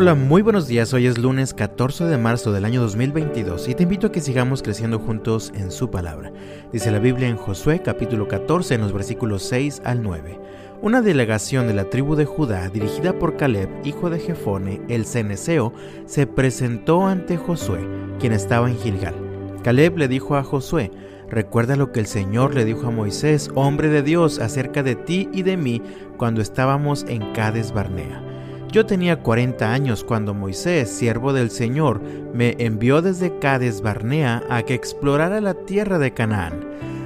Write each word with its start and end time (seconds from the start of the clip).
Hola, 0.00 0.14
muy 0.14 0.40
buenos 0.40 0.66
días. 0.66 0.94
Hoy 0.94 1.06
es 1.06 1.18
lunes 1.18 1.52
14 1.52 2.04
de 2.04 2.16
marzo 2.16 2.52
del 2.52 2.64
año 2.64 2.80
2022 2.80 3.68
y 3.68 3.74
te 3.74 3.82
invito 3.82 4.06
a 4.06 4.12
que 4.12 4.22
sigamos 4.22 4.62
creciendo 4.62 4.98
juntos 4.98 5.52
en 5.54 5.70
su 5.70 5.90
palabra. 5.90 6.32
Dice 6.72 6.90
la 6.90 7.00
Biblia 7.00 7.28
en 7.28 7.36
Josué 7.36 7.82
capítulo 7.82 8.26
14 8.26 8.76
en 8.76 8.80
los 8.80 8.94
versículos 8.94 9.42
6 9.42 9.82
al 9.84 10.02
9. 10.02 10.40
Una 10.80 11.02
delegación 11.02 11.66
de 11.66 11.74
la 11.74 11.90
tribu 11.90 12.16
de 12.16 12.24
Judá 12.24 12.70
dirigida 12.70 13.18
por 13.18 13.36
Caleb, 13.36 13.68
hijo 13.84 14.08
de 14.08 14.20
Jefone, 14.20 14.80
el 14.88 15.04
ceneseo, 15.04 15.74
se 16.06 16.26
presentó 16.26 17.06
ante 17.06 17.36
Josué, 17.36 17.86
quien 18.18 18.32
estaba 18.32 18.70
en 18.70 18.78
Gilgal. 18.78 19.14
Caleb 19.62 19.98
le 19.98 20.08
dijo 20.08 20.34
a 20.36 20.42
Josué, 20.42 20.90
Recuerda 21.28 21.76
lo 21.76 21.92
que 21.92 22.00
el 22.00 22.06
Señor 22.06 22.54
le 22.54 22.64
dijo 22.64 22.86
a 22.86 22.90
Moisés, 22.90 23.50
hombre 23.54 23.90
de 23.90 24.00
Dios, 24.00 24.38
acerca 24.38 24.82
de 24.82 24.94
ti 24.94 25.28
y 25.34 25.42
de 25.42 25.58
mí 25.58 25.82
cuando 26.16 26.40
estábamos 26.40 27.04
en 27.06 27.34
Cades 27.34 27.74
Barnea. 27.74 28.29
Yo 28.72 28.86
tenía 28.86 29.20
40 29.20 29.72
años 29.72 30.04
cuando 30.04 30.32
Moisés, 30.32 30.88
siervo 30.88 31.32
del 31.32 31.50
Señor, 31.50 32.00
me 32.32 32.54
envió 32.60 33.02
desde 33.02 33.36
Cades 33.40 33.82
Barnea 33.82 34.44
a 34.48 34.62
que 34.62 34.74
explorara 34.74 35.40
la 35.40 35.54
tierra 35.54 35.98
de 35.98 36.14
Canaán. 36.14 36.60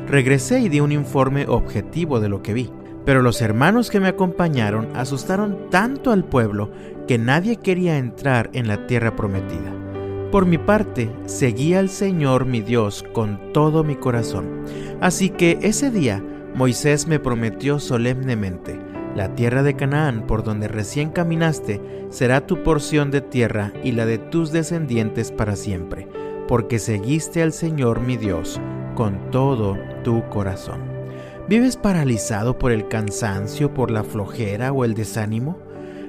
Regresé 0.07 0.61
y 0.61 0.69
di 0.69 0.81
un 0.81 0.93
informe 0.93 1.47
objetivo 1.49 2.21
de 2.21 2.29
lo 2.29 2.43
que 2.43 2.53
vi. 2.53 2.71
Pero 3.07 3.23
los 3.23 3.41
hermanos 3.41 3.91
que 3.91 4.01
me 4.01 4.09
acompañaron 4.09 4.89
asustaron 4.95 5.71
tanto 5.71 6.11
al 6.11 6.25
pueblo 6.25 6.71
que 7.07 7.19
nadie 7.19 7.57
quería 7.57 7.97
entrar 7.97 8.51
en 8.53 8.69
la 8.69 8.87
tierra 8.87 9.17
prometida. 9.17 9.73
Por 10.31 10.47
mi 10.47 10.59
parte, 10.59 11.11
seguí 11.27 11.75
al 11.75 11.89
Señor 11.89 12.45
mi 12.45 12.61
Dios 12.61 13.05
con 13.15 13.53
todo 13.53 13.85
mi 13.85 13.95
corazón. 13.95 14.65
Así 15.01 15.31
que 15.31 15.59
ese 15.63 15.91
día 15.91 16.23
Moisés 16.55 17.07
me 17.07 17.19
prometió 17.19 17.79
solemnemente, 17.79 18.79
la 19.15 19.35
tierra 19.35 19.63
de 19.63 19.75
Canaán 19.75 20.27
por 20.27 20.43
donde 20.43 20.69
recién 20.69 21.11
caminaste 21.11 21.81
será 22.11 22.47
tu 22.47 22.63
porción 22.63 23.11
de 23.11 23.21
tierra 23.21 23.73
y 23.83 23.93
la 23.93 24.07
de 24.07 24.19
tus 24.19 24.53
descendientes 24.53 25.31
para 25.31 25.57
siempre, 25.57 26.09
porque 26.49 26.79
seguiste 26.79 27.43
al 27.43 27.53
Señor 27.53 28.01
mi 28.01 28.17
Dios 28.17 28.61
con 28.95 29.31
todo 29.31 29.79
tu 30.03 30.29
corazón. 30.29 30.81
¿Vives 31.49 31.77
paralizado 31.77 32.59
por 32.59 32.73
el 32.73 32.89
cansancio, 32.89 33.75
por 33.75 33.91
la 33.91 34.03
flojera 34.03 34.73
o 34.73 34.85
el 34.85 34.95
desánimo? 34.95 35.59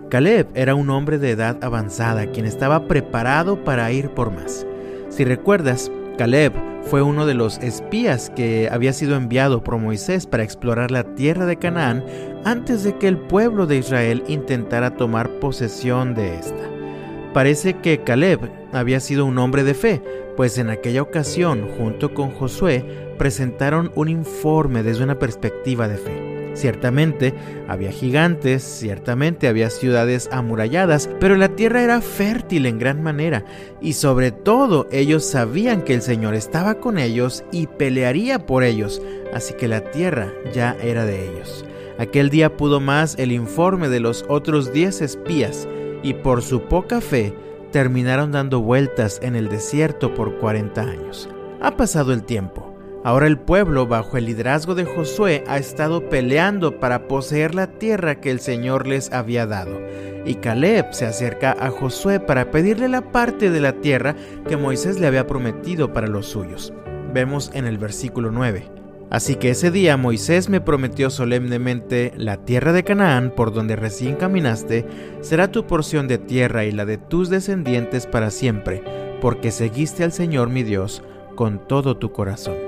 Caleb 0.09 0.47
era 0.53 0.75
un 0.75 0.89
hombre 0.89 1.17
de 1.17 1.31
edad 1.31 1.57
avanzada 1.61 2.27
quien 2.27 2.45
estaba 2.45 2.87
preparado 2.87 3.63
para 3.63 3.91
ir 3.91 4.11
por 4.11 4.31
más. 4.31 4.65
Si 5.09 5.25
recuerdas, 5.25 5.91
Caleb 6.17 6.53
fue 6.83 7.01
uno 7.01 7.25
de 7.25 7.33
los 7.33 7.57
espías 7.59 8.31
que 8.35 8.69
había 8.71 8.93
sido 8.93 9.15
enviado 9.15 9.63
por 9.63 9.77
Moisés 9.77 10.27
para 10.27 10.43
explorar 10.43 10.91
la 10.91 11.15
tierra 11.15 11.45
de 11.45 11.57
Canaán 11.57 12.05
antes 12.43 12.83
de 12.83 12.97
que 12.97 13.07
el 13.07 13.17
pueblo 13.17 13.65
de 13.65 13.77
Israel 13.77 14.23
intentara 14.27 14.95
tomar 14.95 15.29
posesión 15.39 16.13
de 16.13 16.35
esta. 16.35 16.69
Parece 17.33 17.73
que 17.75 17.99
Caleb 17.99 18.39
había 18.71 18.99
sido 18.99 19.25
un 19.25 19.37
hombre 19.39 19.63
de 19.63 19.73
fe, 19.73 20.01
pues 20.37 20.57
en 20.57 20.69
aquella 20.69 21.01
ocasión, 21.01 21.67
junto 21.77 22.13
con 22.13 22.31
Josué, 22.31 23.13
presentaron 23.17 23.91
un 23.95 24.09
informe 24.09 24.83
desde 24.83 25.03
una 25.03 25.19
perspectiva 25.19 25.87
de 25.87 25.97
fe. 25.97 26.34
Ciertamente 26.55 27.33
había 27.67 27.91
gigantes, 27.91 28.63
ciertamente 28.63 29.47
había 29.47 29.69
ciudades 29.69 30.29
amuralladas, 30.31 31.09
pero 31.19 31.35
la 31.35 31.49
tierra 31.49 31.83
era 31.83 32.01
fértil 32.01 32.65
en 32.65 32.79
gran 32.79 33.03
manera, 33.03 33.43
y 33.81 33.93
sobre 33.93 34.31
todo 34.31 34.87
ellos 34.91 35.25
sabían 35.25 35.83
que 35.83 35.93
el 35.93 36.01
Señor 36.01 36.33
estaba 36.33 36.75
con 36.75 36.97
ellos 36.97 37.43
y 37.51 37.67
pelearía 37.67 38.45
por 38.45 38.63
ellos, 38.63 39.01
así 39.33 39.53
que 39.53 39.67
la 39.67 39.91
tierra 39.91 40.31
ya 40.53 40.77
era 40.81 41.05
de 41.05 41.29
ellos. 41.29 41.65
Aquel 41.99 42.29
día 42.29 42.55
pudo 42.55 42.79
más 42.79 43.15
el 43.19 43.33
informe 43.33 43.89
de 43.89 43.99
los 43.99 44.25
otros 44.29 44.71
diez 44.71 45.01
espías, 45.01 45.67
y 46.03 46.13
por 46.13 46.41
su 46.41 46.61
poca 46.61 47.01
fe 47.01 47.33
terminaron 47.71 48.31
dando 48.31 48.61
vueltas 48.61 49.19
en 49.21 49.35
el 49.35 49.49
desierto 49.49 50.13
por 50.13 50.37
cuarenta 50.37 50.83
años. 50.83 51.27
Ha 51.61 51.75
pasado 51.75 52.13
el 52.13 52.23
tiempo 52.23 52.74
Ahora 53.05 53.27
el 53.27 53.37
pueblo, 53.37 53.85
bajo 53.85 54.17
el 54.17 54.25
liderazgo 54.25 54.73
de 54.73 54.83
Josué, 54.83 55.43
ha 55.45 55.59
estado 55.59 56.09
peleando 56.09 56.79
para 56.79 57.07
poseer 57.07 57.53
la 57.53 57.67
tierra 57.67 58.19
que 58.19 58.31
el 58.31 58.39
Señor 58.39 58.87
les 58.87 59.13
había 59.13 59.45
dado. 59.45 59.79
Y 60.25 60.33
Caleb 60.33 60.91
se 60.91 61.05
acerca 61.05 61.55
a 61.59 61.69
Josué 61.69 62.19
para 62.19 62.49
pedirle 62.49 62.87
la 62.87 63.11
parte 63.11 63.51
de 63.51 63.61
la 63.61 63.73
tierra 63.73 64.15
que 64.47 64.57
Moisés 64.57 64.99
le 64.99 65.05
había 65.05 65.27
prometido 65.27 65.93
para 65.93 66.07
los 66.07 66.25
suyos. 66.25 66.73
Vemos 67.13 67.51
en 67.53 67.67
el 67.67 67.77
versículo 67.77 68.31
9. 68.31 68.71
Así 69.11 69.35
que 69.35 69.51
ese 69.51 69.69
día 69.69 69.97
Moisés 69.97 70.49
me 70.49 70.59
prometió 70.59 71.11
solemnemente, 71.11 72.11
la 72.17 72.37
tierra 72.37 72.73
de 72.73 72.83
Canaán, 72.83 73.29
por 73.35 73.53
donde 73.53 73.75
recién 73.75 74.15
caminaste, 74.15 74.83
será 75.21 75.51
tu 75.51 75.67
porción 75.67 76.07
de 76.07 76.17
tierra 76.17 76.65
y 76.65 76.71
la 76.71 76.85
de 76.85 76.97
tus 76.97 77.29
descendientes 77.29 78.07
para 78.07 78.31
siempre, 78.31 78.83
porque 79.21 79.51
seguiste 79.51 80.03
al 80.03 80.11
Señor 80.11 80.49
mi 80.49 80.63
Dios 80.63 81.03
con 81.35 81.67
todo 81.67 81.97
tu 81.97 82.11
corazón. 82.11 82.64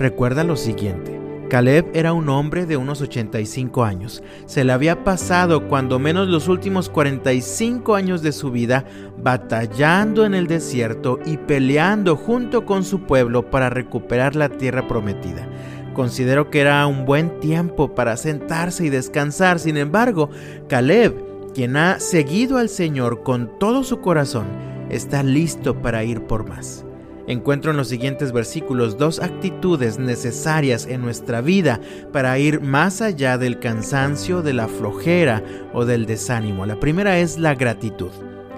Recuerda 0.00 0.44
lo 0.44 0.56
siguiente. 0.56 1.20
Caleb 1.50 1.90
era 1.92 2.14
un 2.14 2.30
hombre 2.30 2.64
de 2.64 2.78
unos 2.78 3.02
85 3.02 3.84
años. 3.84 4.22
Se 4.46 4.64
le 4.64 4.72
había 4.72 5.04
pasado 5.04 5.68
cuando 5.68 5.98
menos 5.98 6.26
los 6.26 6.48
últimos 6.48 6.88
45 6.88 7.94
años 7.94 8.22
de 8.22 8.32
su 8.32 8.50
vida 8.50 8.86
batallando 9.22 10.24
en 10.24 10.32
el 10.32 10.46
desierto 10.46 11.18
y 11.26 11.36
peleando 11.36 12.16
junto 12.16 12.64
con 12.64 12.82
su 12.82 13.02
pueblo 13.02 13.50
para 13.50 13.68
recuperar 13.68 14.36
la 14.36 14.48
tierra 14.48 14.88
prometida. 14.88 15.46
Considero 15.92 16.48
que 16.48 16.62
era 16.62 16.86
un 16.86 17.04
buen 17.04 17.38
tiempo 17.40 17.94
para 17.94 18.16
sentarse 18.16 18.86
y 18.86 18.88
descansar. 18.88 19.58
Sin 19.58 19.76
embargo, 19.76 20.30
Caleb, 20.66 21.14
quien 21.52 21.76
ha 21.76 22.00
seguido 22.00 22.56
al 22.56 22.70
Señor 22.70 23.22
con 23.22 23.58
todo 23.58 23.84
su 23.84 24.00
corazón, 24.00 24.46
está 24.88 25.22
listo 25.22 25.82
para 25.82 26.04
ir 26.04 26.22
por 26.22 26.48
más. 26.48 26.86
Encuentro 27.26 27.70
en 27.70 27.76
los 27.76 27.88
siguientes 27.88 28.32
versículos 28.32 28.98
dos 28.98 29.20
actitudes 29.20 29.98
necesarias 29.98 30.86
en 30.86 31.02
nuestra 31.02 31.40
vida 31.40 31.80
para 32.12 32.38
ir 32.38 32.60
más 32.60 33.02
allá 33.02 33.38
del 33.38 33.58
cansancio, 33.58 34.42
de 34.42 34.52
la 34.52 34.68
flojera 34.68 35.42
o 35.72 35.84
del 35.84 36.06
desánimo. 36.06 36.66
La 36.66 36.80
primera 36.80 37.18
es 37.18 37.38
la 37.38 37.54
gratitud. 37.54 38.10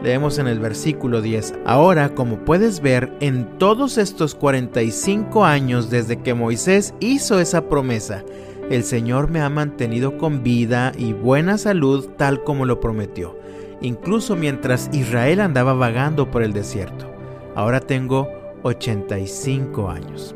Leemos 0.03 0.39
en 0.39 0.49
el 0.49 0.59
versículo 0.59 1.23
10, 1.23 1.55
Ahora, 1.65 2.15
como 2.15 2.45
puedes 2.45 2.81
ver, 2.81 3.13
en 3.21 3.59
todos 3.59 3.99
estos 3.99 4.35
45 4.35 5.45
años 5.45 5.91
desde 5.91 6.21
que 6.21 6.35
Moisés 6.35 6.93
hizo 6.99 7.39
esa 7.39 7.69
promesa, 7.69 8.25
el 8.69 8.83
Señor 8.83 9.31
me 9.31 9.41
ha 9.41 9.49
mantenido 9.49 10.19
con 10.19 10.43
vida 10.43 10.93
y 10.99 11.13
buena 11.13 11.57
salud 11.57 12.09
tal 12.17 12.43
como 12.43 12.65
lo 12.67 12.81
prometió, 12.81 13.39
incluso 13.81 14.35
mientras 14.35 14.91
Israel 14.93 15.41
andaba 15.41 15.75
vagando 15.75 16.31
por 16.31 16.43
el 16.43 16.53
desierto. 16.53 17.09
Ahora 17.55 17.79
tengo 17.79 18.42
85 18.63 19.91
años. 19.91 20.35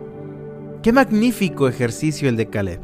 Qué 0.83 0.93
magnífico 0.93 1.69
ejercicio 1.69 2.29
el 2.29 2.37
de 2.37 2.47
Caleb. 2.49 2.81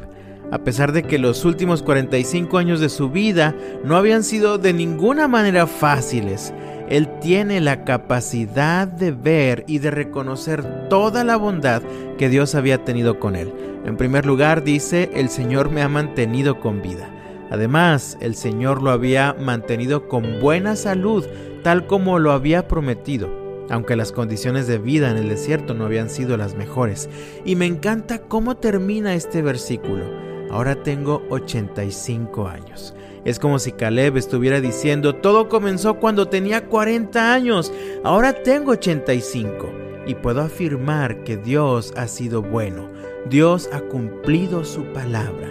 A 0.51 0.59
pesar 0.59 0.91
de 0.91 1.03
que 1.03 1.17
los 1.17 1.45
últimos 1.45 1.81
45 1.81 2.57
años 2.57 2.79
de 2.79 2.89
su 2.89 3.09
vida 3.09 3.55
no 3.83 3.95
habían 3.95 4.23
sido 4.23 4.57
de 4.57 4.73
ninguna 4.73 5.27
manera 5.27 5.67
fáciles, 5.67 6.53
él 6.89 7.07
tiene 7.21 7.59
la 7.59 7.85
capacidad 7.85 8.87
de 8.87 9.11
ver 9.11 9.63
y 9.67 9.79
de 9.79 9.89
reconocer 9.89 10.89
toda 10.89 11.23
la 11.23 11.37
bondad 11.37 11.81
que 12.17 12.29
Dios 12.29 12.55
había 12.55 12.83
tenido 12.83 13.19
con 13.19 13.35
él. 13.35 13.53
En 13.85 13.97
primer 13.97 14.25
lugar 14.25 14.63
dice, 14.63 15.09
el 15.15 15.29
Señor 15.29 15.71
me 15.71 15.81
ha 15.81 15.89
mantenido 15.89 16.59
con 16.59 16.81
vida. 16.81 17.09
Además, 17.49 18.17
el 18.21 18.35
Señor 18.35 18.81
lo 18.81 18.91
había 18.91 19.33
mantenido 19.39 20.07
con 20.07 20.39
buena 20.39 20.75
salud, 20.75 21.25
tal 21.63 21.87
como 21.87 22.19
lo 22.19 22.31
había 22.31 22.67
prometido 22.67 23.42
aunque 23.73 23.95
las 23.95 24.11
condiciones 24.11 24.67
de 24.67 24.77
vida 24.77 25.09
en 25.09 25.17
el 25.17 25.29
desierto 25.29 25.73
no 25.73 25.85
habían 25.85 26.09
sido 26.09 26.37
las 26.37 26.55
mejores. 26.55 27.09
Y 27.43 27.55
me 27.55 27.65
encanta 27.65 28.19
cómo 28.19 28.55
termina 28.55 29.15
este 29.15 29.41
versículo. 29.41 30.05
Ahora 30.51 30.83
tengo 30.83 31.23
85 31.29 32.47
años. 32.47 32.93
Es 33.25 33.39
como 33.39 33.57
si 33.57 33.71
Caleb 33.71 34.17
estuviera 34.17 34.61
diciendo, 34.61 35.15
todo 35.15 35.49
comenzó 35.49 35.95
cuando 35.95 36.27
tenía 36.27 36.67
40 36.67 37.33
años, 37.33 37.73
ahora 38.03 38.43
tengo 38.43 38.73
85. 38.73 39.73
Y 40.05 40.15
puedo 40.15 40.41
afirmar 40.41 41.23
que 41.23 41.37
Dios 41.37 41.93
ha 41.95 42.07
sido 42.07 42.43
bueno, 42.43 42.89
Dios 43.29 43.69
ha 43.71 43.79
cumplido 43.79 44.65
su 44.65 44.83
palabra, 44.93 45.49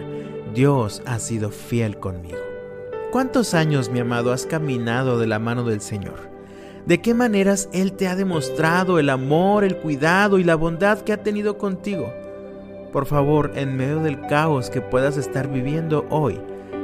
Dios 0.54 1.02
ha 1.06 1.18
sido 1.18 1.50
fiel 1.50 1.98
conmigo. 1.98 2.38
¿Cuántos 3.10 3.54
años, 3.54 3.90
mi 3.90 3.98
amado, 3.98 4.32
has 4.32 4.46
caminado 4.46 5.18
de 5.18 5.26
la 5.26 5.38
mano 5.38 5.64
del 5.64 5.80
Señor? 5.80 6.31
De 6.86 7.00
qué 7.00 7.14
maneras 7.14 7.68
Él 7.72 7.92
te 7.92 8.08
ha 8.08 8.16
demostrado 8.16 8.98
el 8.98 9.10
amor, 9.10 9.64
el 9.64 9.76
cuidado 9.76 10.38
y 10.38 10.44
la 10.44 10.56
bondad 10.56 11.00
que 11.00 11.12
ha 11.12 11.22
tenido 11.22 11.58
contigo. 11.58 12.12
Por 12.92 13.06
favor, 13.06 13.52
en 13.54 13.76
medio 13.76 14.00
del 14.00 14.20
caos 14.26 14.68
que 14.68 14.80
puedas 14.80 15.16
estar 15.16 15.48
viviendo 15.48 16.06
hoy, 16.10 16.40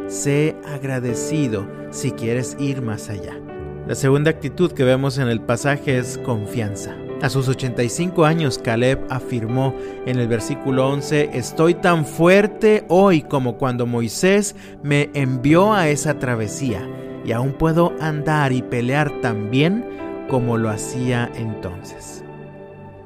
sé 0.06 0.56
agradecido 0.64 1.66
si 1.90 2.12
quieres 2.12 2.56
ir 2.58 2.80
más 2.80 3.10
allá. 3.10 3.38
La 3.86 3.94
segunda 3.94 4.30
actitud 4.30 4.72
que 4.72 4.84
vemos 4.84 5.18
en 5.18 5.28
el 5.28 5.40
pasaje 5.40 5.98
es 5.98 6.18
confianza. 6.18 6.96
A 7.20 7.28
sus 7.28 7.48
85 7.48 8.24
años, 8.24 8.58
Caleb 8.58 9.00
afirmó 9.10 9.74
en 10.06 10.18
el 10.18 10.28
versículo 10.28 10.88
11, 10.88 11.30
Estoy 11.32 11.74
tan 11.74 12.06
fuerte 12.06 12.84
hoy 12.88 13.22
como 13.22 13.58
cuando 13.58 13.86
Moisés 13.86 14.54
me 14.82 15.10
envió 15.14 15.72
a 15.72 15.88
esa 15.88 16.18
travesía 16.18 16.86
y 17.28 17.32
aún 17.32 17.52
puedo 17.52 17.92
andar 18.00 18.52
y 18.52 18.62
pelear 18.62 19.20
tan 19.20 19.50
bien 19.50 19.84
como 20.30 20.56
lo 20.56 20.70
hacía 20.70 21.30
entonces. 21.34 22.24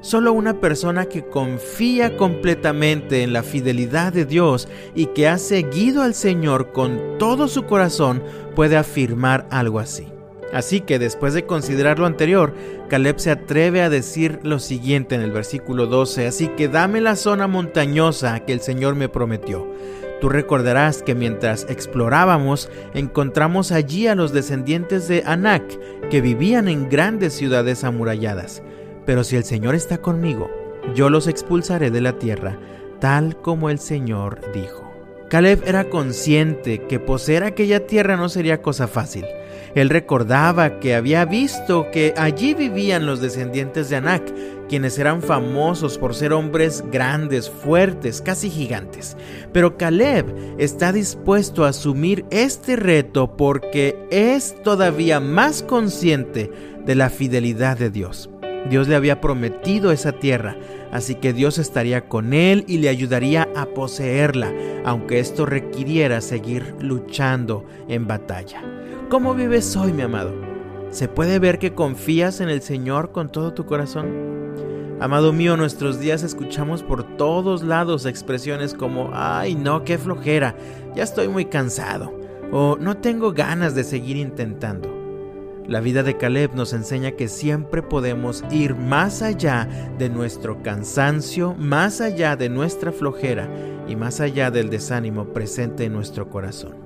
Solo 0.00 0.32
una 0.32 0.60
persona 0.60 1.06
que 1.06 1.24
confía 1.24 2.16
completamente 2.16 3.24
en 3.24 3.32
la 3.32 3.42
fidelidad 3.42 4.12
de 4.12 4.24
Dios 4.24 4.68
y 4.94 5.06
que 5.06 5.26
ha 5.26 5.38
seguido 5.38 6.02
al 6.02 6.14
Señor 6.14 6.70
con 6.70 7.18
todo 7.18 7.48
su 7.48 7.64
corazón 7.64 8.22
puede 8.54 8.76
afirmar 8.76 9.48
algo 9.50 9.80
así. 9.80 10.06
Así 10.52 10.82
que 10.82 11.00
después 11.00 11.34
de 11.34 11.44
considerar 11.44 11.98
lo 11.98 12.06
anterior, 12.06 12.54
Caleb 12.88 13.18
se 13.18 13.32
atreve 13.32 13.82
a 13.82 13.90
decir 13.90 14.38
lo 14.44 14.60
siguiente 14.60 15.16
en 15.16 15.22
el 15.22 15.32
versículo 15.32 15.86
12, 15.86 16.28
así 16.28 16.46
que 16.46 16.68
dame 16.68 17.00
la 17.00 17.16
zona 17.16 17.48
montañosa 17.48 18.38
que 18.40 18.52
el 18.52 18.60
Señor 18.60 18.94
me 18.94 19.08
prometió. 19.08 19.66
Tú 20.22 20.28
recordarás 20.28 21.02
que 21.02 21.16
mientras 21.16 21.66
explorábamos 21.68 22.70
encontramos 22.94 23.72
allí 23.72 24.06
a 24.06 24.14
los 24.14 24.32
descendientes 24.32 25.08
de 25.08 25.24
Anak, 25.26 25.64
que 26.10 26.20
vivían 26.20 26.68
en 26.68 26.88
grandes 26.88 27.32
ciudades 27.32 27.82
amuralladas. 27.82 28.62
Pero 29.04 29.24
si 29.24 29.34
el 29.34 29.42
Señor 29.42 29.74
está 29.74 29.98
conmigo, 29.98 30.48
yo 30.94 31.10
los 31.10 31.26
expulsaré 31.26 31.90
de 31.90 32.02
la 32.02 32.20
tierra, 32.20 32.56
tal 33.00 33.36
como 33.40 33.68
el 33.68 33.80
Señor 33.80 34.38
dijo. 34.54 34.88
Caleb 35.28 35.64
era 35.66 35.90
consciente 35.90 36.86
que 36.86 37.00
poseer 37.00 37.42
aquella 37.42 37.88
tierra 37.88 38.16
no 38.16 38.28
sería 38.28 38.62
cosa 38.62 38.86
fácil. 38.86 39.24
Él 39.74 39.90
recordaba 39.90 40.78
que 40.78 40.94
había 40.94 41.24
visto 41.24 41.90
que 41.90 42.14
allí 42.16 42.54
vivían 42.54 43.06
los 43.06 43.20
descendientes 43.20 43.88
de 43.88 43.96
Anak, 43.96 44.22
quienes 44.72 44.98
eran 44.98 45.20
famosos 45.20 45.98
por 45.98 46.14
ser 46.14 46.32
hombres 46.32 46.82
grandes, 46.90 47.50
fuertes, 47.50 48.22
casi 48.22 48.48
gigantes. 48.48 49.18
Pero 49.52 49.76
Caleb 49.76 50.34
está 50.56 50.94
dispuesto 50.94 51.66
a 51.66 51.68
asumir 51.68 52.24
este 52.30 52.76
reto 52.76 53.36
porque 53.36 53.98
es 54.10 54.56
todavía 54.62 55.20
más 55.20 55.62
consciente 55.62 56.50
de 56.86 56.94
la 56.94 57.10
fidelidad 57.10 57.76
de 57.76 57.90
Dios. 57.90 58.30
Dios 58.70 58.88
le 58.88 58.94
había 58.94 59.20
prometido 59.20 59.92
esa 59.92 60.12
tierra, 60.12 60.56
así 60.90 61.16
que 61.16 61.34
Dios 61.34 61.58
estaría 61.58 62.08
con 62.08 62.32
él 62.32 62.64
y 62.66 62.78
le 62.78 62.88
ayudaría 62.88 63.50
a 63.54 63.66
poseerla, 63.66 64.54
aunque 64.86 65.20
esto 65.20 65.44
requiriera 65.44 66.22
seguir 66.22 66.76
luchando 66.80 67.66
en 67.88 68.06
batalla. 68.06 68.62
¿Cómo 69.10 69.34
vives 69.34 69.76
hoy, 69.76 69.92
mi 69.92 70.00
amado? 70.00 70.32
¿Se 70.92 71.08
puede 71.08 71.38
ver 71.38 71.58
que 71.58 71.74
confías 71.74 72.40
en 72.40 72.48
el 72.48 72.62
Señor 72.62 73.12
con 73.12 73.30
todo 73.30 73.52
tu 73.52 73.66
corazón? 73.66 74.31
Amado 75.02 75.32
mío, 75.32 75.56
nuestros 75.56 75.98
días 75.98 76.22
escuchamos 76.22 76.84
por 76.84 77.16
todos 77.16 77.64
lados 77.64 78.06
expresiones 78.06 78.72
como, 78.72 79.10
ay 79.12 79.56
no, 79.56 79.82
qué 79.82 79.98
flojera, 79.98 80.54
ya 80.94 81.02
estoy 81.02 81.26
muy 81.26 81.46
cansado, 81.46 82.16
o 82.52 82.76
no 82.80 82.96
tengo 82.98 83.32
ganas 83.32 83.74
de 83.74 83.82
seguir 83.82 84.16
intentando. 84.16 84.88
La 85.66 85.80
vida 85.80 86.04
de 86.04 86.16
Caleb 86.16 86.54
nos 86.54 86.72
enseña 86.72 87.10
que 87.10 87.26
siempre 87.26 87.82
podemos 87.82 88.44
ir 88.52 88.76
más 88.76 89.22
allá 89.22 89.68
de 89.98 90.08
nuestro 90.08 90.62
cansancio, 90.62 91.56
más 91.58 92.00
allá 92.00 92.36
de 92.36 92.48
nuestra 92.48 92.92
flojera 92.92 93.48
y 93.88 93.96
más 93.96 94.20
allá 94.20 94.52
del 94.52 94.70
desánimo 94.70 95.32
presente 95.32 95.84
en 95.84 95.94
nuestro 95.94 96.30
corazón. 96.30 96.76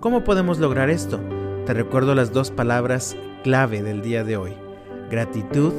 ¿Cómo 0.00 0.24
podemos 0.24 0.58
lograr 0.58 0.90
esto? 0.90 1.20
Te 1.66 1.74
recuerdo 1.74 2.16
las 2.16 2.32
dos 2.32 2.50
palabras 2.50 3.16
clave 3.44 3.80
del 3.80 4.02
día 4.02 4.24
de 4.24 4.36
hoy, 4.36 4.54
gratitud 5.08 5.72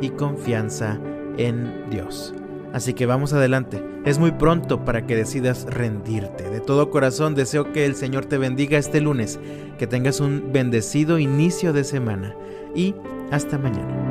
y 0.00 0.08
confianza 0.08 0.98
en 1.38 1.90
Dios. 1.90 2.34
Así 2.72 2.92
que 2.92 3.06
vamos 3.06 3.32
adelante. 3.32 3.82
Es 4.04 4.18
muy 4.18 4.32
pronto 4.32 4.84
para 4.84 5.06
que 5.06 5.14
decidas 5.14 5.64
rendirte. 5.70 6.50
De 6.50 6.60
todo 6.60 6.90
corazón 6.90 7.36
deseo 7.36 7.72
que 7.72 7.86
el 7.86 7.94
Señor 7.94 8.26
te 8.26 8.36
bendiga 8.36 8.78
este 8.78 9.00
lunes, 9.00 9.38
que 9.78 9.86
tengas 9.86 10.18
un 10.18 10.52
bendecido 10.52 11.20
inicio 11.20 11.72
de 11.72 11.84
semana 11.84 12.34
y 12.74 12.96
hasta 13.30 13.58
mañana. 13.58 14.03